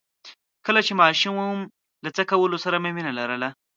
[0.65, 1.59] کله چې ماشوم وم
[2.03, 3.49] له څه کولو سره مې مينه لرله؟